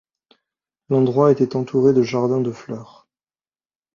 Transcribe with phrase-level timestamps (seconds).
[0.89, 3.07] L'endroit était entouré de jardins de fleurs.